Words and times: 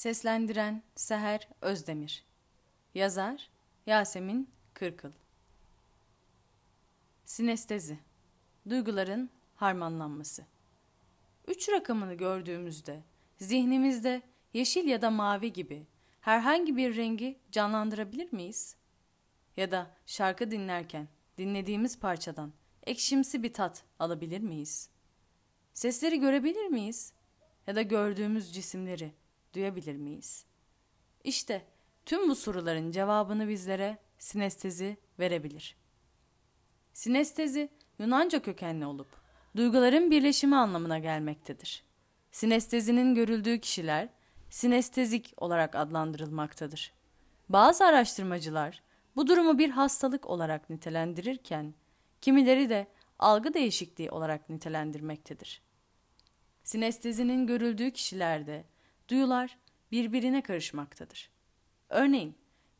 Seslendiren 0.00 0.82
Seher 0.94 1.48
Özdemir 1.60 2.24
Yazar 2.94 3.50
Yasemin 3.86 4.50
Kırkıl 4.74 5.12
Sinestezi 7.24 7.98
Duyguların 8.68 9.30
harmanlanması 9.54 10.44
Üç 11.48 11.68
rakamını 11.68 12.14
gördüğümüzde 12.14 13.02
zihnimizde 13.38 14.22
yeşil 14.54 14.88
ya 14.88 15.02
da 15.02 15.10
mavi 15.10 15.52
gibi 15.52 15.86
herhangi 16.20 16.76
bir 16.76 16.96
rengi 16.96 17.38
canlandırabilir 17.52 18.32
miyiz? 18.32 18.76
Ya 19.56 19.70
da 19.70 19.90
şarkı 20.06 20.50
dinlerken 20.50 21.08
dinlediğimiz 21.38 21.98
parçadan 21.98 22.52
ekşimsi 22.82 23.42
bir 23.42 23.52
tat 23.52 23.84
alabilir 23.98 24.40
miyiz? 24.40 24.88
Sesleri 25.74 26.20
görebilir 26.20 26.66
miyiz? 26.66 27.12
Ya 27.66 27.76
da 27.76 27.82
gördüğümüz 27.82 28.54
cisimleri 28.54 29.12
duyabilir 29.54 29.96
miyiz? 29.96 30.44
İşte 31.24 31.66
tüm 32.06 32.28
bu 32.28 32.34
soruların 32.34 32.90
cevabını 32.90 33.48
bizlere 33.48 33.98
sinestezi 34.18 34.96
verebilir. 35.18 35.76
Sinestezi 36.92 37.68
Yunanca 37.98 38.42
kökenli 38.42 38.86
olup 38.86 39.08
duyguların 39.56 40.10
birleşimi 40.10 40.56
anlamına 40.56 40.98
gelmektedir. 40.98 41.84
Sinestezinin 42.32 43.14
görüldüğü 43.14 43.60
kişiler 43.60 44.08
sinestezik 44.50 45.34
olarak 45.36 45.74
adlandırılmaktadır. 45.74 46.92
Bazı 47.48 47.84
araştırmacılar 47.84 48.82
bu 49.16 49.26
durumu 49.26 49.58
bir 49.58 49.70
hastalık 49.70 50.26
olarak 50.26 50.70
nitelendirirken 50.70 51.74
kimileri 52.20 52.68
de 52.68 52.86
algı 53.18 53.54
değişikliği 53.54 54.10
olarak 54.10 54.50
nitelendirmektedir. 54.50 55.62
Sinestezinin 56.64 57.46
görüldüğü 57.46 57.90
kişilerde 57.90 58.64
duyular 59.10 59.58
birbirine 59.92 60.42
karışmaktadır. 60.42 61.30
Örneğin 61.88 62.34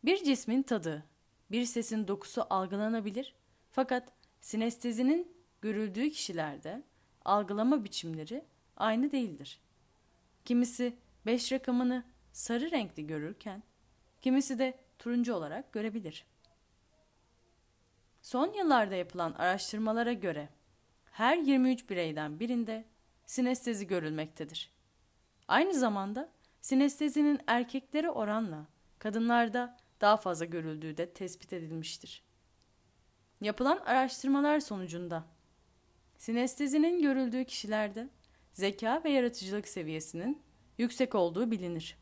bir 0.05 0.25
cismin 0.25 0.63
tadı, 0.63 1.05
bir 1.51 1.65
sesin 1.65 2.09
dokusu 2.09 2.47
algılanabilir 2.51 3.35
fakat 3.71 4.13
sinestezinin 4.41 5.37
görüldüğü 5.61 6.11
kişilerde 6.11 6.83
algılama 7.25 7.85
biçimleri 7.85 8.45
aynı 8.77 9.13
değildir. 9.13 9.61
Kimisi 10.45 10.97
beş 11.27 11.53
rakamını 11.53 12.05
sarı 12.33 12.71
renkli 12.71 13.07
görürken, 13.07 13.63
kimisi 14.23 14.59
de 14.59 14.79
turuncu 14.99 15.35
olarak 15.35 15.73
görebilir. 15.73 16.27
Son 18.23 18.53
yıllarda 18.53 18.95
yapılan 18.95 19.33
araştırmalara 19.33 20.13
göre 20.13 20.49
her 21.11 21.37
23 21.37 21.91
bireyden 21.91 22.41
birinde 22.41 22.85
sinestezi 23.27 23.87
görülmektedir. 23.87 24.71
Aynı 25.51 25.75
zamanda 25.75 26.29
sinestezinin 26.61 27.41
erkeklere 27.47 28.11
oranla 28.11 28.67
kadınlarda 28.99 29.77
daha 30.01 30.17
fazla 30.17 30.45
görüldüğü 30.45 30.97
de 30.97 31.13
tespit 31.13 31.53
edilmiştir. 31.53 32.23
Yapılan 33.41 33.77
araştırmalar 33.77 34.61
sonucunda 34.61 35.25
sinestezinin 36.19 37.03
görüldüğü 37.03 37.45
kişilerde 37.45 38.09
zeka 38.53 39.03
ve 39.05 39.11
yaratıcılık 39.11 39.69
seviyesinin 39.69 40.43
yüksek 40.79 41.15
olduğu 41.15 41.51
bilinir. 41.51 41.99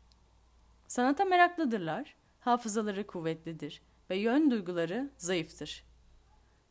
Sanata 0.87 1.25
meraklıdırlar, 1.25 2.15
hafızaları 2.39 3.07
kuvvetlidir 3.07 3.81
ve 4.09 4.17
yön 4.17 4.51
duyguları 4.51 5.09
zayıftır. 5.17 5.85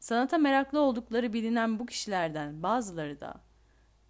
Sanata 0.01 0.39
meraklı 0.39 0.81
oldukları 0.81 1.33
bilinen 1.33 1.79
bu 1.79 1.87
kişilerden 1.87 2.63
bazıları 2.63 3.21
da 3.21 3.41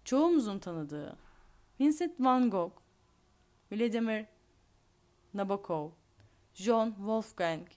çoğumuzun 0.05 0.59
tanıdığı 0.59 1.28
Vincent 1.79 2.19
van 2.19 2.49
Gogh, 2.49 2.71
Vladimir 3.71 4.25
Nabokov, 5.33 5.91
John 6.53 6.89
Wolfgang 6.89 7.67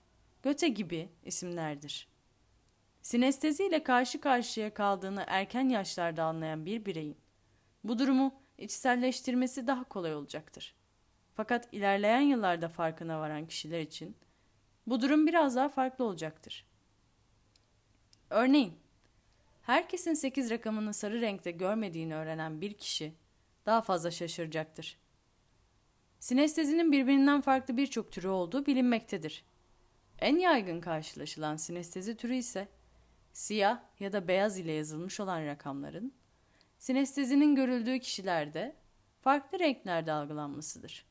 Goethe 0.43 0.69
gibi 0.69 1.09
isimlerdir. 1.25 2.09
Sinestezi 3.03 3.67
ile 3.67 3.83
karşı 3.83 4.21
karşıya 4.21 4.75
kaldığını 4.75 5.25
erken 5.27 5.69
yaşlarda 5.69 6.25
anlayan 6.25 6.67
bir 6.67 6.87
bireyin 6.87 7.17
bu 7.85 7.99
durumu 7.99 8.35
içselleştirmesi 8.59 9.67
daha 9.67 9.85
kolay 9.85 10.15
olacaktır. 10.15 10.75
Fakat 11.33 11.69
ilerleyen 11.75 12.21
yıllarda 12.21 12.69
farkına 12.69 13.21
varan 13.21 13.47
kişiler 13.47 13.81
için 13.81 14.17
bu 14.87 15.01
durum 15.01 15.27
biraz 15.27 15.57
daha 15.57 15.69
farklı 15.69 16.05
olacaktır. 16.05 16.67
Örneğin, 18.31 18.75
herkesin 19.63 20.15
8 20.15 20.51
rakamını 20.51 20.95
sarı 20.95 21.21
renkte 21.21 21.51
görmediğini 21.51 22.15
öğrenen 22.15 22.61
bir 22.61 22.75
kişi 22.75 23.22
daha 23.67 23.83
fazla 23.83 24.11
şaşıracaktır. 24.11 24.99
Sinestezinin 26.21 26.93
birbirinden 26.93 27.41
farklı 27.41 27.77
birçok 27.77 28.13
türü 28.13 28.29
olduğu 28.29 28.67
bilinmektedir. 28.67 29.45
En 30.19 30.37
yaygın 30.37 30.81
karşılaşılan 30.81 31.57
sinestezi 31.57 32.17
türü 32.17 32.35
ise 32.35 32.69
siyah 33.33 33.81
ya 34.01 34.13
da 34.13 34.29
beyaz 34.29 34.59
ile 34.59 34.73
yazılmış 34.73 35.21
olan 35.21 35.47
rakamların 35.47 36.13
sinestezinin 36.79 37.55
görüldüğü 37.55 37.99
kişilerde 37.99 38.77
farklı 39.21 39.59
renklerde 39.59 40.13
algılanmasıdır. 40.13 41.07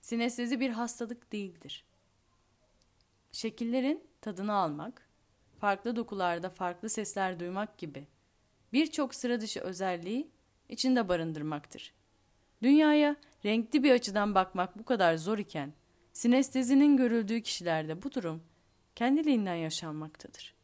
Sinestezi 0.00 0.60
bir 0.60 0.70
hastalık 0.70 1.32
değildir. 1.32 1.84
Şekillerin 3.32 4.04
tadını 4.20 4.52
almak, 4.52 5.08
farklı 5.58 5.96
dokularda 5.96 6.50
farklı 6.50 6.88
sesler 6.88 7.40
duymak 7.40 7.78
gibi 7.78 8.06
birçok 8.72 9.14
sıra 9.14 9.40
dışı 9.40 9.60
özelliği 9.60 10.30
içinde 10.70 11.08
barındırmaktır. 11.08 11.94
Dünyaya 12.62 13.16
renkli 13.44 13.82
bir 13.82 13.90
açıdan 13.90 14.34
bakmak 14.34 14.78
bu 14.78 14.84
kadar 14.84 15.16
zor 15.16 15.38
iken, 15.38 15.72
sinestezinin 16.12 16.96
görüldüğü 16.96 17.40
kişilerde 17.40 18.02
bu 18.02 18.12
durum 18.12 18.42
kendiliğinden 18.94 19.54
yaşanmaktadır. 19.54 20.59